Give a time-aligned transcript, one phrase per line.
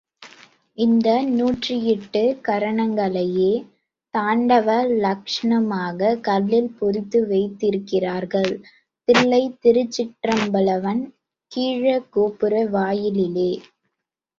[0.77, 1.07] இந்த
[1.29, 3.51] நூற்றி எட்டு கரணங்களையே
[4.13, 4.67] தாண்டவ
[5.03, 8.51] லக்ஷணமாக கல்லில் பொறித்து வைத்திருக்கிறார்கள்,
[9.07, 11.03] தில்லைத் திருச்சிற்றம்பலவன்
[11.51, 13.51] கீழக் கோபுர வாயிலிலே.